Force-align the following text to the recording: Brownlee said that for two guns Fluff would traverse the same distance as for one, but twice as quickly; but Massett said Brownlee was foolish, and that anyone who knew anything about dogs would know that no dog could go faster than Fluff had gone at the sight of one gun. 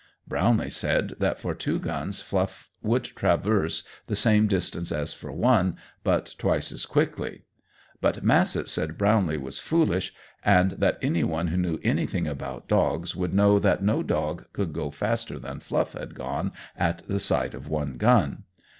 Brownlee 0.27 0.71
said 0.71 1.13
that 1.19 1.37
for 1.37 1.53
two 1.53 1.77
guns 1.77 2.21
Fluff 2.21 2.71
would 2.81 3.03
traverse 3.03 3.83
the 4.07 4.15
same 4.15 4.47
distance 4.47 4.91
as 4.91 5.13
for 5.13 5.31
one, 5.31 5.77
but 6.03 6.33
twice 6.39 6.71
as 6.71 6.87
quickly; 6.87 7.43
but 8.01 8.23
Massett 8.25 8.67
said 8.67 8.97
Brownlee 8.97 9.37
was 9.37 9.59
foolish, 9.59 10.11
and 10.43 10.71
that 10.71 10.97
anyone 11.03 11.49
who 11.49 11.57
knew 11.57 11.77
anything 11.83 12.25
about 12.25 12.67
dogs 12.67 13.15
would 13.15 13.35
know 13.35 13.59
that 13.59 13.83
no 13.83 14.01
dog 14.01 14.47
could 14.53 14.73
go 14.73 14.89
faster 14.89 15.37
than 15.37 15.59
Fluff 15.59 15.93
had 15.93 16.15
gone 16.15 16.51
at 16.75 17.07
the 17.07 17.19
sight 17.19 17.53
of 17.53 17.67
one 17.67 17.97
gun. 17.97 18.45